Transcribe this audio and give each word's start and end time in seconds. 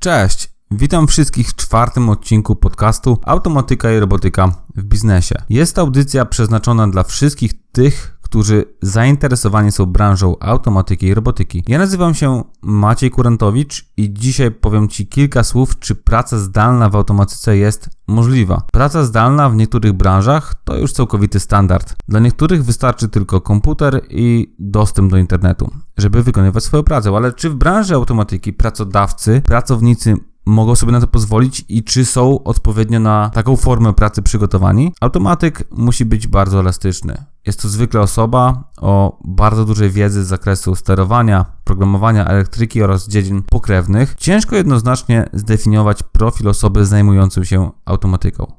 Cześć! 0.00 0.48
Witam 0.70 1.06
wszystkich 1.06 1.48
w 1.48 1.54
czwartym 1.54 2.08
odcinku 2.08 2.56
podcastu 2.56 3.18
Automatyka 3.24 3.92
i 3.92 3.98
Robotyka 3.98 4.52
w 4.76 4.84
biznesie. 4.84 5.34
Jest 5.48 5.74
to 5.74 5.80
audycja 5.80 6.24
przeznaczona 6.24 6.88
dla 6.88 7.02
wszystkich 7.02 7.52
tych, 7.72 8.17
którzy 8.28 8.64
zainteresowani 8.82 9.72
są 9.72 9.86
branżą 9.86 10.38
automatyki 10.40 11.06
i 11.06 11.14
robotyki. 11.14 11.64
Ja 11.68 11.78
nazywam 11.78 12.14
się 12.14 12.44
Maciej 12.62 13.10
Kurantowicz 13.10 13.92
i 13.96 14.12
dzisiaj 14.12 14.50
powiem 14.50 14.88
Ci 14.88 15.06
kilka 15.06 15.44
słów, 15.44 15.78
czy 15.78 15.94
praca 15.94 16.38
zdalna 16.38 16.90
w 16.90 16.96
automatyce 16.96 17.56
jest 17.56 17.90
możliwa. 18.08 18.62
Praca 18.72 19.04
zdalna 19.04 19.50
w 19.50 19.56
niektórych 19.56 19.92
branżach 19.92 20.54
to 20.64 20.76
już 20.76 20.92
całkowity 20.92 21.40
standard. 21.40 21.96
Dla 22.08 22.20
niektórych 22.20 22.64
wystarczy 22.64 23.08
tylko 23.08 23.40
komputer 23.40 24.00
i 24.10 24.54
dostęp 24.58 25.10
do 25.10 25.16
internetu, 25.16 25.70
żeby 25.98 26.22
wykonywać 26.22 26.64
swoją 26.64 26.82
pracę, 26.82 27.16
ale 27.16 27.32
czy 27.32 27.50
w 27.50 27.54
branży 27.54 27.94
automatyki 27.94 28.52
pracodawcy, 28.52 29.42
pracownicy 29.44 30.16
mogą 30.48 30.74
sobie 30.74 30.92
na 30.92 31.00
to 31.00 31.06
pozwolić 31.06 31.64
i 31.68 31.84
czy 31.84 32.04
są 32.04 32.44
odpowiednio 32.44 33.00
na 33.00 33.30
taką 33.34 33.56
formę 33.56 33.92
pracy 33.92 34.22
przygotowani. 34.22 34.92
Automatyk 35.00 35.64
musi 35.70 36.04
być 36.04 36.26
bardzo 36.26 36.60
elastyczny. 36.60 37.24
Jest 37.48 37.62
to 37.62 37.68
zwykle 37.68 38.00
osoba 38.00 38.64
o 38.80 39.18
bardzo 39.24 39.64
dużej 39.64 39.90
wiedzy 39.90 40.24
z 40.24 40.28
zakresu 40.28 40.74
sterowania, 40.74 41.44
programowania 41.64 42.24
elektryki 42.24 42.82
oraz 42.82 43.08
dziedzin 43.08 43.42
pokrewnych. 43.42 44.14
Ciężko 44.18 44.56
jednoznacznie 44.56 45.28
zdefiniować 45.32 46.02
profil 46.02 46.48
osoby 46.48 46.86
zajmującej 46.86 47.44
się 47.44 47.70
automatyką. 47.84 48.52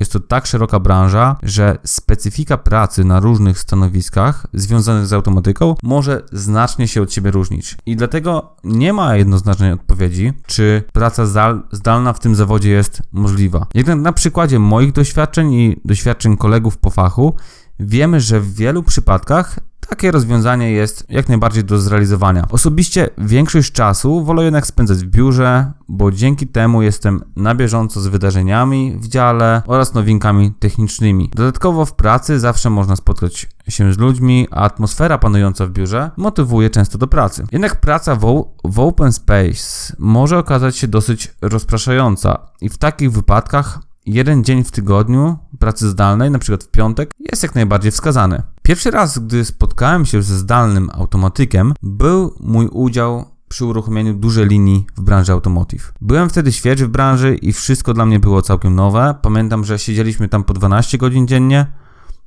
Jest 0.00 0.12
to 0.12 0.20
tak 0.20 0.46
szeroka 0.46 0.80
branża, 0.80 1.36
że 1.42 1.78
specyfika 1.84 2.56
pracy 2.56 3.04
na 3.04 3.20
różnych 3.20 3.58
stanowiskach 3.58 4.46
związanych 4.54 5.06
z 5.06 5.12
automatyką 5.12 5.74
może 5.82 6.22
znacznie 6.32 6.88
się 6.88 7.02
od 7.02 7.12
siebie 7.12 7.30
różnić. 7.30 7.76
I 7.86 7.96
dlatego 7.96 8.56
nie 8.64 8.92
ma 8.92 9.16
jednoznacznej 9.16 9.72
odpowiedzi, 9.72 10.32
czy 10.46 10.82
praca 10.92 11.26
zdalna 11.72 12.12
w 12.12 12.20
tym 12.20 12.34
zawodzie 12.34 12.70
jest 12.70 13.02
możliwa. 13.12 13.66
Jednak 13.74 13.98
na 13.98 14.12
przykładzie 14.12 14.58
moich 14.58 14.92
doświadczeń 14.92 15.52
i 15.52 15.80
doświadczeń 15.84 16.36
kolegów 16.36 16.78
po 16.78 16.90
fachu 16.90 17.34
wiemy, 17.80 18.20
że 18.20 18.40
w 18.40 18.54
wielu 18.54 18.82
przypadkach 18.82 19.58
takie 19.88 20.10
rozwiązanie 20.10 20.70
jest 20.70 21.06
jak 21.08 21.28
najbardziej 21.28 21.64
do 21.64 21.78
zrealizowania. 21.78 22.46
Osobiście 22.50 23.10
większość 23.18 23.72
czasu 23.72 24.24
wolę 24.24 24.44
jednak 24.44 24.66
spędzać 24.66 24.98
w 24.98 25.06
biurze, 25.06 25.72
bo 25.88 26.10
dzięki 26.10 26.46
temu 26.46 26.82
jestem 26.82 27.24
na 27.36 27.54
bieżąco 27.54 28.00
z 28.00 28.06
wydarzeniami 28.06 28.96
w 29.00 29.08
dziale 29.08 29.62
oraz 29.66 29.94
nowinkami 29.94 30.52
technicznymi. 30.58 31.30
Dodatkowo 31.34 31.84
w 31.84 31.94
pracy 31.94 32.40
zawsze 32.40 32.70
można 32.70 32.96
spotkać 32.96 33.48
się 33.68 33.92
z 33.92 33.98
ludźmi, 33.98 34.48
a 34.50 34.60
atmosfera 34.60 35.18
panująca 35.18 35.66
w 35.66 35.70
biurze 35.70 36.10
motywuje 36.16 36.70
często 36.70 36.98
do 36.98 37.06
pracy. 37.06 37.44
Jednak 37.52 37.80
praca 37.80 38.16
w, 38.16 38.44
w 38.64 38.80
open 38.80 39.12
space 39.12 39.96
może 39.98 40.38
okazać 40.38 40.76
się 40.76 40.88
dosyć 40.88 41.34
rozpraszająca 41.42 42.38
i 42.60 42.68
w 42.68 42.78
takich 42.78 43.12
wypadkach 43.12 43.80
jeden 44.06 44.44
dzień 44.44 44.64
w 44.64 44.70
tygodniu 44.70 45.36
pracy 45.58 45.88
zdalnej, 45.88 46.30
na 46.30 46.38
przykład 46.38 46.64
w 46.64 46.68
piątek, 46.68 47.10
jest 47.18 47.42
jak 47.42 47.54
najbardziej 47.54 47.92
wskazany. 47.92 48.42
Pierwszy 48.62 48.90
raz, 48.90 49.18
gdy 49.18 49.44
spotkałem 49.44 50.06
się 50.06 50.22
ze 50.22 50.38
zdalnym 50.38 50.90
automatykiem, 50.92 51.74
był 51.82 52.34
mój 52.40 52.66
udział 52.66 53.24
przy 53.48 53.64
uruchomieniu 53.64 54.14
dużej 54.14 54.46
linii 54.46 54.86
w 54.96 55.00
branży 55.00 55.32
automotive. 55.32 55.92
Byłem 56.00 56.28
wtedy 56.28 56.52
świeży 56.52 56.86
w 56.86 56.90
branży 56.90 57.34
i 57.34 57.52
wszystko 57.52 57.94
dla 57.94 58.06
mnie 58.06 58.20
było 58.20 58.42
całkiem 58.42 58.74
nowe. 58.74 59.14
Pamiętam, 59.22 59.64
że 59.64 59.78
siedzieliśmy 59.78 60.28
tam 60.28 60.44
po 60.44 60.54
12 60.54 60.98
godzin 60.98 61.28
dziennie, 61.28 61.66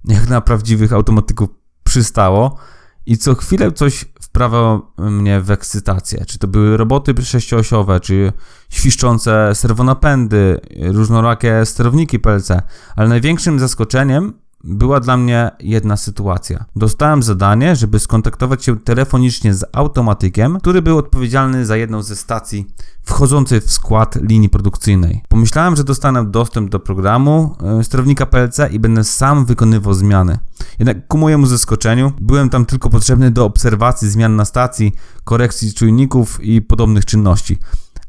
jak 0.06 0.30
na 0.30 0.42
prawdziwych 0.42 0.94
automatyków 0.94 1.50
przystało 1.84 2.58
i 3.06 3.18
co 3.18 3.36
chwilę 3.36 3.72
coś 3.72 4.06
wprawiał 4.30 4.82
mnie 4.98 5.42
w 5.42 5.52
ekscytację. 5.52 6.26
Czy 6.26 6.40
to 6.40 6.48
były 6.48 6.78
roboty 6.78 7.26
sześcioosiowe, 7.26 8.00
czy 8.00 8.34
świszczące 8.70 9.56
serwonapędy, 9.56 10.60
różnorakie 10.82 11.66
sterowniki 11.66 12.20
PLC, 12.20 12.52
ale 12.96 13.10
największym 13.10 13.60
zaskoczeniem 13.60 14.34
była 14.64 15.00
dla 15.00 15.18
mnie 15.18 15.52
jedna 15.60 15.98
sytuacja. 15.98 16.66
Dostałem 16.76 17.24
zadanie, 17.24 17.76
żeby 17.76 18.00
skontaktować 18.00 18.66
się 18.66 18.80
telefonicznie 18.80 19.54
z 19.54 19.66
automatykiem, 19.74 20.58
który 20.60 20.82
był 20.82 20.98
odpowiedzialny 20.98 21.66
za 21.66 21.78
jedną 21.78 22.04
ze 22.04 22.16
stacji 22.16 22.66
wchodzącej 23.04 23.62
w 23.62 23.72
skład 23.72 24.16
linii 24.16 24.50
produkcyjnej. 24.50 25.22
Pomyślałem, 25.30 25.76
że 25.76 25.84
dostanę 25.84 26.26
dostęp 26.26 26.70
do 26.70 26.80
programu 26.80 27.56
e, 27.80 27.84
sterownika 27.84 28.26
PLC 28.26 28.60
i 28.72 28.80
będę 28.80 29.04
sam 29.04 29.46
wykonywał 29.46 29.94
zmiany. 29.94 30.38
Jednak 30.80 31.08
ku 31.08 31.18
mojemu 31.18 31.46
zaskoczeniu 31.46 32.12
byłem 32.22 32.50
tam 32.50 32.66
tylko 32.66 32.90
potrzebny 32.90 33.32
do 33.32 33.46
obserwacji 33.46 34.10
zmian 34.10 34.36
na 34.36 34.46
stacji, 34.46 34.96
korekcji 35.24 35.74
czujników 35.74 36.44
i 36.44 36.62
podobnych 36.62 37.06
czynności. 37.06 37.58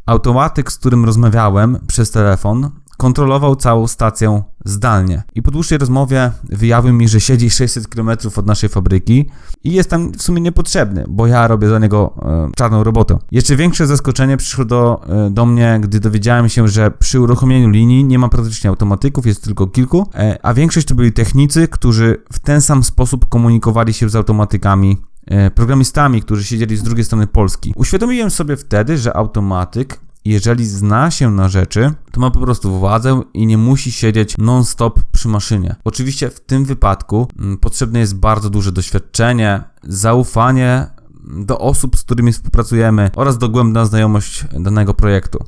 Automatyk, 0.07 0.73
z 0.73 0.79
którym 0.79 1.05
rozmawiałem 1.05 1.79
przez 1.87 2.11
telefon, 2.11 2.71
kontrolował 3.01 3.57
całą 3.57 3.87
stację 3.87 4.43
zdalnie. 4.65 5.23
I 5.35 5.43
po 5.43 5.51
dłuższej 5.51 5.79
rozmowie 5.79 6.33
wyjawił 6.45 6.93
mi, 6.93 7.09
że 7.09 7.21
siedzi 7.21 7.51
600 7.51 7.89
km 7.89 8.11
od 8.37 8.47
naszej 8.47 8.69
fabryki 8.69 9.27
i 9.65 9.73
jest 9.73 9.91
tam 9.91 10.13
w 10.13 10.23
sumie 10.23 10.41
niepotrzebny, 10.41 11.05
bo 11.09 11.27
ja 11.27 11.49
robię 11.49 11.69
za 11.69 11.79
niego 11.79 12.15
e, 12.23 12.51
czarną 12.57 12.85
robotę. 12.85 13.19
Jeszcze 13.33 13.57
większe 13.57 13.87
zaskoczenie 13.87 14.37
przyszło 14.37 14.65
do, 14.65 15.01
e, 15.09 15.31
do 15.31 15.47
mnie, 15.47 15.79
gdy 15.83 16.01
dowiedziałem 16.01 16.49
się, 16.49 16.69
że 16.69 16.91
przy 16.91 17.21
uruchomieniu 17.21 17.69
linii 17.69 18.05
nie 18.05 18.19
ma 18.19 18.29
praktycznie 18.29 18.71
automatyków, 18.71 19.27
jest 19.27 19.45
tylko 19.45 19.67
kilku, 19.67 20.07
e, 20.15 20.39
a 20.43 20.55
większość 20.55 20.87
to 20.87 20.95
byli 20.95 21.13
technicy, 21.13 21.69
którzy 21.69 22.23
w 22.33 22.39
ten 22.39 22.61
sam 22.61 22.85
sposób 22.85 23.29
komunikowali 23.29 23.95
się 23.95 24.09
z 24.09 24.17
automatykami 24.17 24.97
e, 25.27 25.51
programistami, 25.51 26.23
którzy 26.23 26.45
siedzieli 26.45 26.77
z 26.77 26.83
drugiej 26.83 27.05
strony 27.05 27.27
Polski. 27.27 27.73
Uświadomiłem 27.77 28.31
sobie 28.31 28.57
wtedy, 28.57 28.99
że 28.99 29.17
automatyk 29.17 30.01
jeżeli 30.25 30.67
zna 30.67 31.11
się 31.11 31.31
na 31.31 31.49
rzeczy, 31.49 31.93
to 32.13 32.21
ma 32.21 32.31
po 32.31 32.41
prostu 32.41 32.79
władzę 32.79 33.23
i 33.35 33.47
nie 33.47 33.59
musi 33.59 33.93
siedzieć 33.93 34.35
non-stop 34.39 35.01
przy 35.13 35.29
maszynie. 35.29 35.77
Oczywiście 35.85 36.31
w 36.31 36.41
tym 36.41 36.65
wypadku 36.65 37.29
mm, 37.39 37.59
potrzebne 37.59 37.99
jest 37.99 38.17
bardzo 38.17 38.51
duże 38.51 38.73
doświadczenie, 38.73 39.63
zaufanie 39.83 40.87
do 41.25 41.59
osób, 41.59 41.97
z 41.97 42.03
którymi 42.03 42.33
współpracujemy 42.33 43.11
oraz 43.17 43.39
dogłębna 43.39 43.85
znajomość 43.85 44.45
danego 44.53 44.95
projektu. 44.95 45.39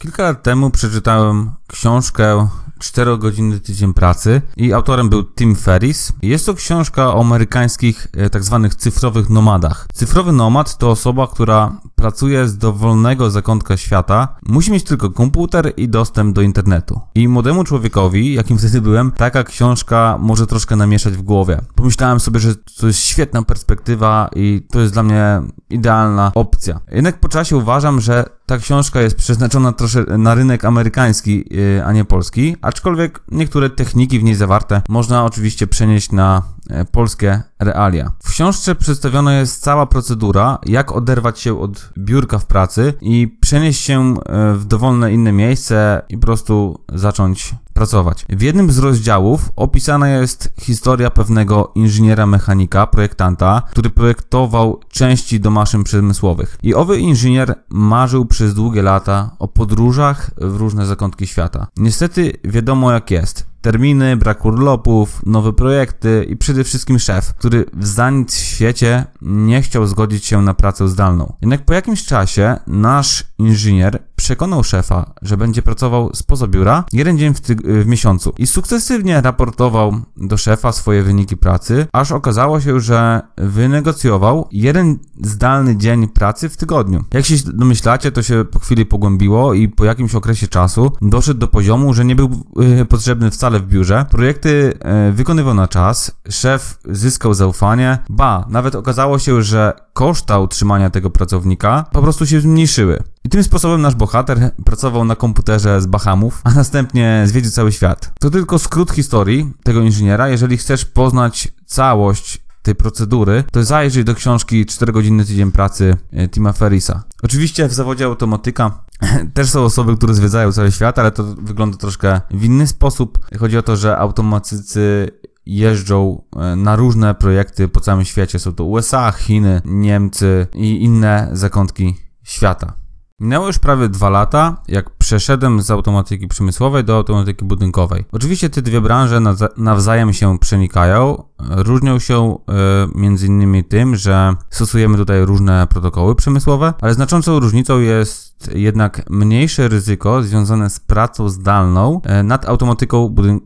Kilka 0.00 0.22
lat 0.22 0.42
temu 0.42 0.70
przeczytałem 0.70 1.50
książkę 1.72 2.48
4 2.80 3.18
godziny 3.18 3.60
tydzień 3.60 3.94
pracy 3.94 4.42
i 4.56 4.72
autorem 4.72 5.08
był 5.08 5.24
Tim 5.24 5.56
Ferris. 5.56 6.12
Jest 6.22 6.46
to 6.46 6.54
książka 6.54 7.14
o 7.14 7.20
amerykańskich 7.20 8.08
e, 8.12 8.30
tak 8.30 8.44
zwanych 8.44 8.74
cyfrowych 8.74 9.30
nomadach. 9.30 9.86
Cyfrowy 9.94 10.32
nomad 10.32 10.78
to 10.78 10.90
osoba, 10.90 11.26
która 11.26 11.80
pracuje 11.94 12.48
z 12.48 12.58
dowolnego 12.58 13.30
zakątka 13.30 13.76
świata, 13.76 14.36
musi 14.48 14.72
mieć 14.72 14.84
tylko 14.84 15.10
komputer 15.10 15.72
i 15.76 15.88
dostęp 15.88 16.34
do 16.34 16.42
internetu. 16.42 17.00
I 17.14 17.28
młodemu 17.28 17.64
człowiekowi, 17.64 18.34
jakim 18.34 18.58
wtedy 18.58 18.80
byłem, 18.80 19.12
taka 19.12 19.44
książka 19.44 20.16
może 20.20 20.46
troszkę 20.46 20.76
namieszać 20.76 21.14
w 21.14 21.22
głowie. 21.22 21.60
Pomyślałem 21.74 22.20
sobie, 22.20 22.40
że 22.40 22.54
to 22.54 22.86
jest 22.86 22.98
świetna 22.98 23.42
perspektywa 23.42 24.28
i 24.36 24.66
to 24.72 24.80
jest 24.80 24.92
dla 24.92 25.02
mnie 25.02 25.40
idealna 25.70 26.32
opcja. 26.34 26.80
Jednak 26.92 27.20
po 27.20 27.28
czasie 27.28 27.56
uważam, 27.56 28.00
że 28.00 28.24
ta 28.46 28.58
książka 28.58 29.00
jest 29.00 29.16
przeznaczona 29.16 29.72
troszkę 29.72 30.18
na 30.18 30.34
rynek 30.34 30.64
amerykański, 30.64 31.40
e, 31.40 31.44
a 31.84 31.92
nie 31.92 32.04
polski, 32.04 32.56
aczkolwiek 32.62 33.20
niektóre 33.30 33.70
techniki 33.70 34.20
w 34.20 34.22
niej 34.22 34.34
zawarte 34.34 34.82
można 34.88 35.24
oczywiście 35.24 35.66
przenieść 35.66 36.12
na 36.12 36.42
e, 36.70 36.84
polskie 36.84 37.42
realia. 37.58 38.12
W 38.22 38.30
książce 38.30 38.74
przedstawiona 38.74 39.38
jest 39.38 39.62
cała 39.62 39.86
procedura, 39.86 40.58
jak 40.66 40.92
oderwać 40.92 41.40
się 41.40 41.60
od 41.60 41.92
biurka 41.98 42.38
w 42.38 42.46
pracy 42.46 42.94
i 43.00 43.36
przenieść 43.40 43.80
się 43.80 44.14
e, 44.14 44.54
w 44.54 44.64
dowolne 44.64 45.12
inne 45.12 45.32
miejsce 45.32 46.02
i 46.08 46.18
po 46.18 46.26
prostu 46.26 46.80
zacząć 46.94 47.54
pracować. 47.80 48.26
W 48.28 48.42
jednym 48.42 48.70
z 48.72 48.78
rozdziałów 48.78 49.52
opisana 49.56 50.08
jest 50.08 50.52
historia 50.60 51.10
pewnego 51.10 51.72
inżyniera 51.74 52.26
mechanika, 52.26 52.86
projektanta, 52.86 53.62
który 53.70 53.90
projektował 53.90 54.80
części 54.88 55.40
do 55.40 55.50
maszyn 55.50 55.84
przemysłowych. 55.84 56.58
I 56.62 56.74
owy 56.74 56.98
inżynier 56.98 57.54
marzył 57.70 58.26
przez 58.26 58.54
długie 58.54 58.82
lata 58.82 59.30
o 59.38 59.48
podróżach 59.48 60.30
w 60.36 60.56
różne 60.56 60.86
zakątki 60.86 61.26
świata. 61.26 61.66
Niestety 61.76 62.32
wiadomo 62.44 62.92
jak 62.92 63.10
jest 63.10 63.49
terminy, 63.60 64.16
brak 64.16 64.44
urlopów, 64.44 65.26
nowe 65.26 65.52
projekty 65.52 66.26
i 66.28 66.36
przede 66.36 66.64
wszystkim 66.64 66.98
szef, 66.98 67.34
który 67.34 67.64
w 67.72 68.00
w 68.28 68.34
świecie 68.34 69.04
nie 69.22 69.62
chciał 69.62 69.86
zgodzić 69.86 70.26
się 70.26 70.42
na 70.42 70.54
pracę 70.54 70.88
zdalną. 70.88 71.32
Jednak 71.40 71.64
po 71.64 71.74
jakimś 71.74 72.04
czasie 72.04 72.56
nasz 72.66 73.24
inżynier 73.38 74.02
przekonał 74.16 74.64
szefa, 74.64 75.14
że 75.22 75.36
będzie 75.36 75.62
pracował 75.62 76.10
spoza 76.14 76.46
biura 76.46 76.84
jeden 76.92 77.18
dzień 77.18 77.34
w, 77.34 77.40
w, 77.40 77.86
miesiącu 77.86 78.32
i 78.38 78.46
sukcesywnie 78.46 79.20
raportował 79.20 80.00
do 80.16 80.36
szefa 80.36 80.72
swoje 80.72 81.02
wyniki 81.02 81.36
pracy, 81.36 81.86
aż 81.92 82.12
okazało 82.12 82.60
się, 82.60 82.80
że 82.80 83.20
wynegocjował 83.36 84.48
jeden 84.52 84.98
zdalny 85.22 85.76
dzień 85.76 86.08
pracy 86.08 86.48
w 86.48 86.56
tygodniu. 86.56 87.04
Jak 87.14 87.26
się 87.26 87.36
domyślacie, 87.44 88.12
to 88.12 88.22
się 88.22 88.44
po 88.44 88.58
chwili 88.58 88.86
pogłębiło 88.86 89.54
i 89.54 89.68
po 89.68 89.84
jakimś 89.84 90.14
okresie 90.14 90.48
czasu 90.48 90.92
doszedł 91.02 91.40
do 91.40 91.48
poziomu, 91.48 91.94
że 91.94 92.04
nie 92.04 92.16
był 92.16 92.44
yy, 92.56 92.84
potrzebny 92.84 93.30
wcale 93.30 93.49
stale 93.50 93.62
w 93.62 93.68
biurze, 93.68 94.06
projekty 94.10 94.72
e, 94.80 95.12
wykonywał 95.12 95.54
na 95.54 95.68
czas, 95.68 96.12
szef 96.28 96.78
zyskał 96.84 97.34
zaufanie, 97.34 97.98
ba, 98.08 98.46
nawet 98.48 98.74
okazało 98.74 99.18
się, 99.18 99.42
że 99.42 99.72
koszta 99.92 100.38
utrzymania 100.38 100.90
tego 100.90 101.10
pracownika 101.10 101.84
po 101.92 102.02
prostu 102.02 102.26
się 102.26 102.40
zmniejszyły. 102.40 103.02
I 103.24 103.28
tym 103.28 103.44
sposobem 103.44 103.82
nasz 103.82 103.94
bohater 103.94 104.50
pracował 104.64 105.04
na 105.04 105.16
komputerze 105.16 105.80
z 105.80 105.86
Bahamów, 105.86 106.40
a 106.44 106.50
następnie 106.50 107.22
zwiedził 107.26 107.50
cały 107.50 107.72
świat. 107.72 108.12
To 108.20 108.30
tylko 108.30 108.58
skrót 108.58 108.90
historii 108.90 109.52
tego 109.62 109.80
inżyniera. 109.80 110.28
Jeżeli 110.28 110.56
chcesz 110.56 110.84
poznać 110.84 111.48
całość 111.66 112.38
tej 112.62 112.74
procedury, 112.74 113.44
to 113.52 113.64
zajrzyj 113.64 114.04
do 114.04 114.14
książki 114.14 114.66
4-godzinny 114.66 115.24
tydzień 115.24 115.52
pracy 115.52 115.96
e, 116.12 116.28
Tima 116.28 116.52
Ferrisa. 116.52 117.04
Oczywiście 117.22 117.68
w 117.68 117.72
zawodzie 117.72 118.04
automatyka 118.04 118.84
też 119.34 119.50
są 119.50 119.60
osoby, 119.64 119.96
które 119.96 120.14
zwiedzają 120.14 120.52
cały 120.52 120.72
świat, 120.72 120.98
ale 120.98 121.10
to 121.10 121.24
wygląda 121.24 121.76
troszkę 121.76 122.20
w 122.30 122.44
inny 122.44 122.66
sposób. 122.66 123.18
Chodzi 123.38 123.58
o 123.58 123.62
to, 123.62 123.76
że 123.76 123.98
automatycy 123.98 125.10
jeżdżą 125.46 126.22
e, 126.36 126.56
na 126.56 126.76
różne 126.76 127.14
projekty 127.14 127.68
po 127.68 127.80
całym 127.80 128.04
świecie. 128.04 128.38
Są 128.38 128.54
to 128.54 128.64
USA, 128.64 129.12
Chiny, 129.12 129.62
Niemcy 129.64 130.46
i 130.54 130.84
inne 130.84 131.28
zakątki 131.32 131.96
świata. 132.22 132.72
Minęło 133.20 133.46
już 133.46 133.58
prawie 133.58 133.88
dwa 133.88 134.10
lata, 134.10 134.62
jak 134.68 134.90
przeszedłem 134.90 135.62
z 135.62 135.70
automatyki 135.70 136.28
przemysłowej 136.28 136.84
do 136.84 136.96
automatyki 136.96 137.44
budynkowej. 137.44 138.04
Oczywiście 138.12 138.50
te 138.50 138.62
dwie 138.62 138.80
branże 138.80 139.20
nawzajem 139.56 140.12
się 140.12 140.38
przenikają. 140.38 141.22
Różnią 141.48 141.98
się 141.98 142.38
e, 142.48 142.54
między 142.94 143.26
innymi 143.26 143.64
tym, 143.64 143.96
że 143.96 144.34
stosujemy 144.50 144.96
tutaj 144.96 145.24
różne 145.24 145.66
protokoły 145.66 146.14
przemysłowe, 146.14 146.74
ale 146.80 146.94
znaczącą 146.94 147.40
różnicą 147.40 147.78
jest 147.78 148.30
jednak 148.54 149.10
mniejsze 149.10 149.68
ryzyko 149.68 150.22
związane 150.22 150.70
z 150.70 150.80
pracą 150.80 151.28
zdalną 151.28 152.00
e, 152.04 152.22
nad 152.22 152.48
automatyką 152.48 153.08
budyn 153.08 153.36
e, 153.36 153.40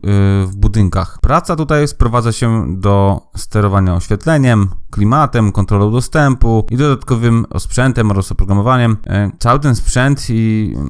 w 0.45 0.51
budynkach. 0.55 1.17
Praca 1.21 1.55
tutaj 1.55 1.87
sprowadza 1.87 2.31
się 2.31 2.65
do 2.77 3.21
sterowania 3.35 3.95
oświetleniem, 3.95 4.69
klimatem, 4.91 5.51
kontrolą 5.51 5.91
dostępu 5.91 6.65
i 6.69 6.77
dodatkowym 6.77 7.45
sprzętem 7.57 8.11
oraz 8.11 8.31
oprogramowaniem. 8.31 8.97
Cały 9.39 9.59
ten 9.59 9.75
sprzęt 9.75 10.27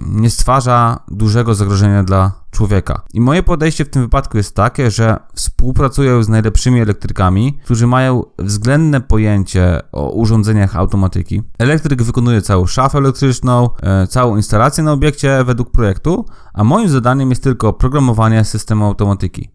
nie 0.06 0.30
stwarza 0.30 1.00
dużego 1.08 1.56
zagrożenia 1.56 2.04
dla 2.04 2.32
człowieka. 2.56 3.02
I 3.14 3.22
moje 3.22 3.44
podejście 3.44 3.86
w 3.86 3.90
tym 3.90 4.02
wypadku 4.02 4.38
jest 4.38 4.56
takie, 4.56 4.92
że 4.92 5.18
współpracuję 5.34 6.24
z 6.24 6.30
najlepszymi 6.30 6.82
elektrykami, 6.82 7.60
którzy 7.64 7.88
mają 7.88 8.24
względne 8.40 9.02
pojęcie 9.02 9.80
o 9.92 10.12
urządzeniach 10.12 10.76
automatyki. 10.76 11.42
Elektryk 11.58 12.04
wykonuje 12.04 12.42
całą 12.42 12.66
szafę 12.66 12.98
elektryczną, 12.98 13.70
e, 13.84 14.08
całą 14.08 14.36
instalację 14.36 14.84
na 14.84 14.92
obiekcie 14.92 15.44
według 15.44 15.72
projektu, 15.72 16.26
a 16.54 16.64
moim 16.64 16.90
zadaniem 16.90 17.30
jest 17.30 17.44
tylko 17.44 17.74
programowanie 17.74 18.44
systemu 18.44 18.86
automatyki. 18.86 19.50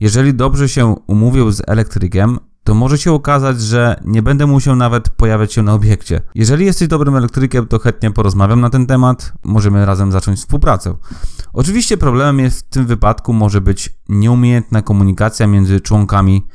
Jeżeli 0.00 0.34
dobrze 0.34 0.68
się 0.68 0.96
umówię 1.06 1.52
z 1.52 1.62
elektrykiem, 1.66 2.38
to 2.64 2.74
może 2.74 2.98
się 2.98 3.12
okazać, 3.12 3.60
że 3.60 4.00
nie 4.04 4.22
będę 4.22 4.46
musiał 4.46 4.76
nawet 4.76 5.08
pojawiać 5.08 5.52
się 5.52 5.62
na 5.62 5.74
obiekcie. 5.74 6.20
Jeżeli 6.34 6.64
jesteś 6.64 6.88
dobrym 6.88 7.16
elektrykiem, 7.16 7.66
to 7.66 7.78
chętnie 7.78 8.10
porozmawiam 8.10 8.60
na 8.60 8.70
ten 8.70 8.86
temat, 8.86 9.32
możemy 9.44 9.86
razem 9.86 10.12
zacząć 10.12 10.38
współpracę. 10.38 10.94
Oczywiście 11.52 11.96
problemem 11.96 12.38
jest 12.38 12.66
w 12.66 12.68
tym 12.68 12.86
wypadku 12.86 13.32
może 13.32 13.60
być 13.60 13.98
nieumiejętna 14.08 14.82
komunikacja 14.82 15.46
między 15.46 15.80
członkami 15.80 16.46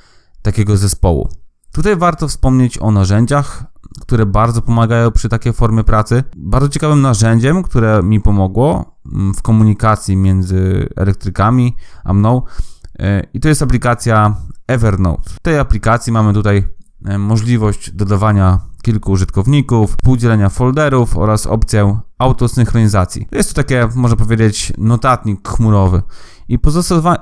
takiego 0.42 0.78
zespołu. 0.78 1.30
Tutaj 1.72 1.96
warto 1.96 2.28
wspomnieć 2.28 2.78
o 2.78 2.92
narzędziach, 2.92 3.64
które 4.02 4.26
bardzo 4.26 4.62
pomagają 4.62 5.12
przy 5.12 5.30
takiej 5.30 5.54
formie 5.54 5.84
pracy. 5.84 6.24
Bardzo 6.38 6.70
ciekawym 6.70 7.02
narzędziem, 7.02 7.64
które 7.64 8.04
mi 8.04 8.22
pomogło 8.22 8.96
mm, 9.14 9.34
w 9.34 9.42
komunikacji 9.42 10.16
między 10.16 10.90
elektrykami 10.96 11.76
a 12.04 12.14
mną, 12.14 12.42
e, 13.00 13.24
i 13.34 13.40
to 13.40 13.50
jest 13.50 13.62
aplikacja 13.62 14.36
Evernote. 14.68 15.30
W 15.30 15.40
tej 15.40 15.60
aplikacji 15.60 16.14
mamy 16.14 16.34
tutaj 16.34 16.68
e, 17.06 17.18
możliwość 17.18 17.92
dodawania 17.92 18.60
kilku 18.82 19.12
użytkowników, 19.12 19.92
współdzielenia 19.92 20.50
folderów 20.50 21.18
oraz 21.18 21.48
opcję 21.48 22.00
autosynchronizacji. 22.18 23.28
Jest 23.32 23.50
to 23.50 23.56
takie, 23.56 23.90
można 23.96 24.18
powiedzieć, 24.18 24.74
notatnik 24.78 25.48
chmurowy. 25.48 26.02
I 26.50 26.60
po 26.60 26.72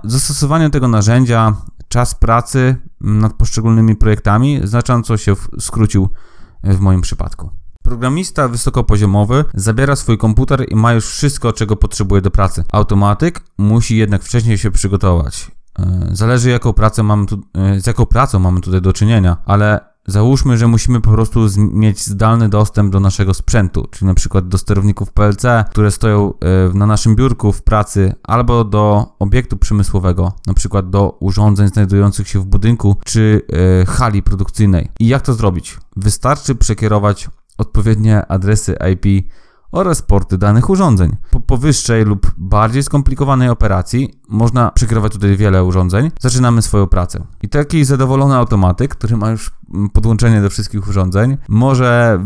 zastosowaniu 0.03 0.69
tego 0.69 0.87
narzędzia 0.87 1.55
czas 1.87 2.15
pracy 2.15 2.75
nad 3.01 3.33
poszczególnymi 3.33 3.95
projektami 3.95 4.61
znacząco 4.63 5.17
się 5.17 5.35
skrócił 5.59 6.09
w 6.63 6.79
moim 6.79 7.01
przypadku. 7.01 7.49
Programista 7.83 8.47
wysokopoziomowy 8.47 9.45
zabiera 9.53 9.95
swój 9.95 10.17
komputer 10.17 10.65
i 10.69 10.75
ma 10.75 10.93
już 10.93 11.07
wszystko, 11.07 11.53
czego 11.53 11.75
potrzebuje 11.75 12.21
do 12.21 12.31
pracy. 12.31 12.63
Automatyk 12.71 13.41
musi 13.57 13.97
jednak 13.97 14.23
wcześniej 14.23 14.57
się 14.57 14.71
przygotować. 14.71 15.51
E, 15.79 16.09
zależy 16.11 16.49
jaką 16.49 16.73
pracę 16.73 17.03
mamy 17.03 17.25
tu, 17.25 17.41
e, 17.53 17.81
z 17.81 17.87
jaką 17.87 18.05
pracą 18.05 18.39
mamy 18.39 18.61
tutaj 18.61 18.81
do 18.81 18.93
czynienia, 18.93 19.37
ale 19.45 19.79
załóżmy, 20.07 20.57
że 20.57 20.67
musimy 20.67 21.01
po 21.01 21.11
prostu 21.11 21.47
mieć 21.57 22.05
zdalny 22.05 22.49
dostęp 22.49 22.91
do 22.91 22.99
naszego 22.99 23.33
sprzętu, 23.33 23.87
czyli 23.91 24.07
na 24.07 24.13
przykład 24.13 24.47
do 24.47 24.57
sterowników 24.57 25.11
PLC, 25.11 25.45
które 25.71 25.91
stoją 25.91 26.33
e, 26.33 26.77
na 26.77 26.85
naszym 26.85 27.15
biurku 27.15 27.51
w 27.51 27.63
pracy, 27.63 28.13
albo 28.23 28.63
do 28.63 29.15
obiektu 29.19 29.57
przemysłowego, 29.57 30.33
na 30.47 30.53
przykład 30.53 30.89
do 30.89 31.17
urządzeń 31.19 31.67
znajdujących 31.67 32.27
się 32.27 32.39
w 32.39 32.45
budynku 32.45 32.95
czy 33.05 33.41
hali 33.87 34.23
produkcyjnej. 34.23 34.91
I 34.99 35.07
jak 35.07 35.21
to 35.21 35.33
zrobić? 35.33 35.77
Wystarczy 35.95 36.55
przekierować 36.55 37.29
odpowiednie 37.57 38.25
adresy 38.25 38.77
IP 38.93 39.25
oraz 39.75 40.01
porty 40.01 40.37
danych 40.37 40.69
urządzeń. 40.69 41.15
Po 41.31 41.39
powyższej 41.39 42.05
lub 42.05 42.31
bardziej 42.37 42.83
skomplikowanej 42.83 43.49
operacji 43.49 44.19
można 44.29 44.71
przykrywać 44.71 45.13
tutaj 45.13 45.37
wiele 45.37 45.63
urządzeń. 45.63 46.11
Zaczynamy 46.19 46.61
swoją 46.61 46.87
pracę. 46.87 47.23
I 47.41 47.49
taki 47.49 47.85
zadowolony 47.85 48.35
automatyk, 48.35 48.95
który 48.95 49.17
ma 49.17 49.31
już 49.31 49.51
podłączenie 49.93 50.41
do 50.41 50.49
wszystkich 50.49 50.87
urządzeń, 50.87 51.37
może 51.47 52.19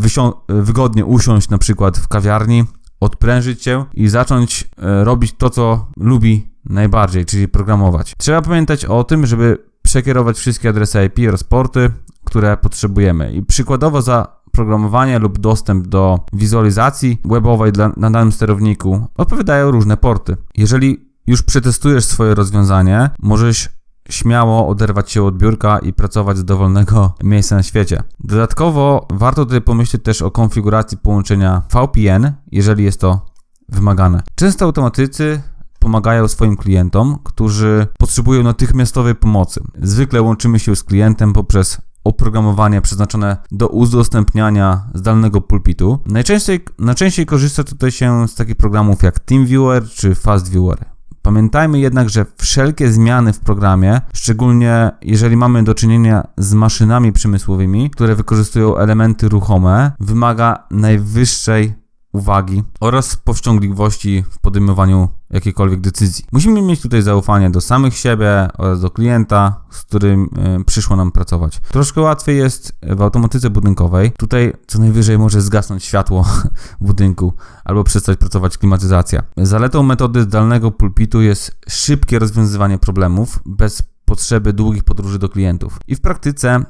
wygodnie 0.48 1.06
usiąść 1.06 1.50
na 1.50 1.58
przykład 1.58 1.98
w 1.98 2.08
kawiarni, 2.08 2.64
odprężyć 3.00 3.64
się 3.64 3.86
i 3.94 4.08
zacząć 4.10 4.70
e, 4.78 5.04
robić 5.04 5.34
to, 5.38 5.50
co 5.50 5.88
lubi 5.98 6.50
najbardziej, 6.66 7.26
czyli 7.26 7.48
programować. 7.48 8.14
Trzeba 8.18 8.42
pamiętać 8.42 8.86
o 8.86 9.04
tym, 9.04 9.26
żeby 9.26 9.58
przekierować 9.82 10.38
wszystkie 10.38 10.70
adresy 10.70 11.06
IP 11.06 11.20
oraz 11.28 11.44
porty, 11.44 11.92
które 12.24 12.58
potrzebujemy. 12.58 13.32
I 13.32 13.46
przykładowo 13.46 14.02
za 14.02 14.39
programowanie 14.52 15.20
lub 15.20 15.40
dostęp 15.40 15.88
do 15.88 16.20
wizualizacji 16.34 17.22
webowej 17.26 17.72
dla, 17.72 17.92
na 17.98 18.12
danym 18.12 18.32
sterowniku 18.32 19.08
odpowiadają 19.18 19.72
różne 19.72 19.98
porty. 19.98 20.38
Jeżeli 20.58 21.10
już 21.28 21.44
przetestujesz 21.44 22.06
swoje 22.06 22.36
rozwiązanie, 22.36 23.10
możesz 23.20 23.70
śmiało 24.10 24.68
oderwać 24.68 25.12
się 25.12 25.24
od 25.24 25.38
biurka 25.38 25.80
i 25.80 25.94
pracować 25.94 26.38
z 26.38 26.46
dowolnego 26.46 27.14
miejsca 27.24 27.56
na 27.56 27.64
świecie. 27.64 28.04
Dodatkowo 28.20 29.08
warto 29.14 29.46
tutaj 29.46 29.62
pomyśleć 29.62 30.04
też 30.04 30.22
o 30.22 30.32
konfiguracji 30.32 30.98
połączenia 30.98 31.62
VPN, 31.74 32.32
jeżeli 32.52 32.84
jest 32.84 33.02
to 33.02 33.26
wymagane. 33.70 34.24
Często 34.36 34.66
automatycy 34.66 35.42
pomagają 35.80 36.28
swoim 36.28 36.58
klientom, 36.58 37.18
którzy 37.24 37.88
potrzebują 38.00 38.44
natychmiastowej 38.44 39.16
pomocy. 39.16 39.62
Zwykle 39.82 40.22
łączymy 40.22 40.60
się 40.60 40.76
z 40.76 40.84
klientem 40.84 41.34
poprzez 41.34 41.78
oprogramowanie 42.10 42.82
przeznaczone 42.82 43.38
do 43.52 43.68
udostępniania 43.68 44.82
zdalnego 44.94 45.42
pulpitu. 45.42 46.00
Najczęściej, 46.06 46.60
najczęściej 46.80 47.26
korzysta 47.26 47.64
tutaj 47.64 47.92
się 47.92 48.28
z 48.28 48.36
takich 48.36 48.56
programów 48.56 49.04
jak 49.04 49.20
TeamViewer 49.20 49.90
czy 49.90 50.16
FastViewer. 50.16 50.86
Pamiętajmy 51.22 51.80
jednak, 51.80 52.10
że 52.10 52.26
wszelkie 52.38 52.92
zmiany 52.92 53.34
w 53.34 53.40
programie, 53.40 54.02
szczególnie 54.14 54.92
jeżeli 55.02 55.38
mamy 55.38 55.64
do 55.64 55.76
czynienia 55.76 56.28
z 56.38 56.54
maszynami 56.54 57.12
przemysłowymi, 57.12 57.90
które 57.90 58.16
wykorzystują 58.16 58.78
elementy 58.78 59.30
ruchome, 59.30 59.92
wymaga 60.00 60.64
najwyższej 60.72 61.74
uwagi 62.20 62.64
oraz 62.80 63.16
powściągliwości 63.16 64.24
w 64.32 64.40
podejmowaniu 64.40 65.10
jakiejkolwiek 65.30 65.80
decyzji. 65.80 66.26
Musimy 66.32 66.62
mieć 66.62 66.82
tutaj 66.82 67.02
zaufanie 67.02 67.50
do 67.50 67.62
samych 67.62 67.98
siebie 67.98 68.48
oraz 68.58 68.82
do 68.82 68.90
klienta, 68.90 69.64
z 69.70 69.82
którym 69.82 70.30
y, 70.62 70.66
przyszło 70.66 70.96
nam 70.96 71.12
pracować. 71.12 71.60
Troszkę 71.72 72.02
łatwiej 72.02 72.38
jest 72.38 72.76
w 72.82 73.02
automatyce 73.02 73.50
budynkowej. 73.50 74.12
Tutaj 74.18 74.54
co 74.68 74.80
najwyżej 74.80 75.18
może 75.18 75.42
zgasnąć 75.42 75.84
światło 75.84 76.26
budynku 76.82 77.34
albo 77.66 77.84
przestać 77.84 78.18
pracować 78.18 78.58
klimatyzacja. 78.58 79.24
Zaletą 79.38 79.84
metody 79.84 80.22
zdalnego 80.22 80.72
pulpitu 80.72 81.22
jest 81.22 81.58
szybkie 81.68 82.20
rozwiązywanie 82.20 82.78
problemów 82.78 83.40
bez 83.46 83.84
potrzeby 84.06 84.54
długich 84.54 84.84
podróży 84.84 85.20
do 85.20 85.30
klientów. 85.30 85.80
I 85.88 85.96
w 85.96 86.02
praktyce 86.02 86.64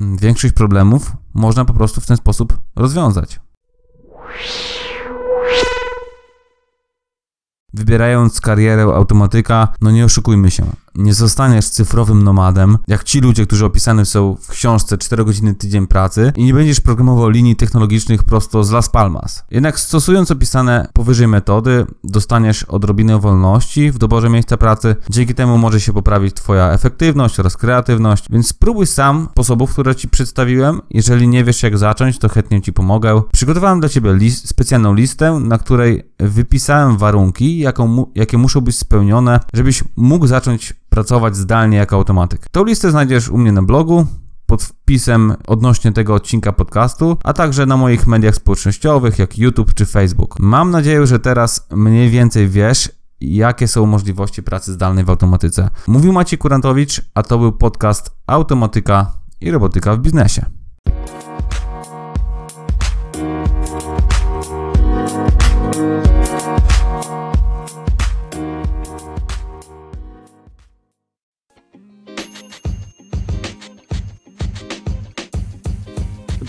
większość 0.00 0.54
problemów 0.54 1.12
można 1.34 1.64
po 1.64 1.74
prostu 1.74 2.00
w 2.00 2.06
ten 2.06 2.16
sposób 2.16 2.58
rozwiązać. 2.76 3.40
Wybierając 7.76 8.40
karierę 8.40 8.82
automatyka, 8.82 9.68
no 9.80 9.90
nie 9.90 10.04
oszukujmy 10.04 10.50
się. 10.50 10.64
nie 10.96 11.14
zostaniesz 11.14 11.68
cyfrowym 11.68 12.22
nomadem, 12.22 12.78
jak 12.88 13.04
ci 13.04 13.20
ludzie, 13.20 13.46
którzy 13.46 13.64
opisani 13.64 14.06
są 14.06 14.36
w 14.40 14.48
książce 14.48 14.98
4 14.98 15.24
godziny 15.24 15.54
tydzień 15.54 15.86
pracy 15.86 16.32
i 16.36 16.44
nie 16.44 16.54
będziesz 16.54 16.80
programował 16.80 17.28
linii 17.28 17.56
technologicznych 17.56 18.24
prosto 18.24 18.64
z 18.64 18.70
Las 18.70 18.88
Palmas. 18.88 19.44
Jednak 19.50 19.80
stosując 19.80 20.30
opisane 20.30 20.88
powyżej 20.92 21.28
metody, 21.28 21.86
dostaniesz 22.04 22.62
odrobinę 22.62 23.18
wolności 23.18 23.90
w 23.90 23.98
doborze 23.98 24.30
miejsca 24.30 24.56
pracy. 24.56 24.96
Dzięki 25.10 25.34
temu 25.34 25.58
może 25.58 25.80
się 25.80 25.92
poprawić 25.92 26.34
Twoja 26.34 26.70
efektywność 26.72 27.40
oraz 27.40 27.56
kreatywność, 27.56 28.24
więc 28.30 28.48
spróbuj 28.48 28.86
sam 28.86 29.28
sposobów, 29.32 29.72
które 29.72 29.96
Ci 29.96 30.08
przedstawiłem. 30.08 30.80
Jeżeli 30.90 31.28
nie 31.28 31.44
wiesz 31.44 31.62
jak 31.62 31.78
zacząć, 31.78 32.18
to 32.18 32.28
chętnie 32.28 32.62
Ci 32.62 32.72
pomogę. 32.72 33.22
Przygotowałem 33.32 33.80
dla 33.80 33.88
Ciebie 33.88 34.14
list, 34.14 34.48
specjalną 34.48 34.94
listę, 34.94 35.40
na 35.40 35.58
której 35.58 36.02
wypisałem 36.18 36.96
warunki, 36.96 37.58
jaką, 37.58 38.06
jakie 38.14 38.38
muszą 38.38 38.60
być 38.60 38.78
spełnione, 38.78 39.40
żebyś 39.54 39.84
mógł 39.96 40.26
zacząć 40.26 40.74
pracować 40.88 41.36
zdalnie 41.36 41.76
jako 41.76 41.96
automatyk. 41.96 42.48
Tą 42.48 42.64
listę 42.64 42.90
znajdziesz 42.90 43.28
u 43.28 43.38
mnie 43.38 43.52
na 43.52 43.62
blogu 43.62 44.06
pod 44.46 44.62
wpisem 44.62 45.34
odnośnie 45.46 45.92
tego 45.92 46.14
odcinka 46.14 46.52
podcastu, 46.52 47.16
a 47.24 47.32
także 47.32 47.66
na 47.66 47.76
moich 47.76 48.06
mediach 48.06 48.34
społecznościowych 48.34 49.18
jak 49.18 49.38
YouTube 49.38 49.74
czy 49.74 49.86
Facebook. 49.86 50.36
Mam 50.38 50.70
nadzieję, 50.70 51.06
że 51.06 51.18
teraz 51.18 51.66
mniej 51.70 52.10
więcej 52.10 52.48
wiesz, 52.48 52.90
jakie 53.20 53.68
są 53.68 53.86
możliwości 53.86 54.42
pracy 54.42 54.72
zdalnej 54.72 55.04
w 55.04 55.10
automatyce. 55.10 55.70
Mówił 55.86 56.12
Maciej 56.12 56.38
Kurantowicz, 56.38 57.02
a 57.14 57.22
to 57.22 57.38
był 57.38 57.52
podcast 57.52 58.10
Automatyka 58.26 59.12
i 59.40 59.50
robotyka 59.50 59.96
w 59.96 59.98
biznesie. 59.98 60.46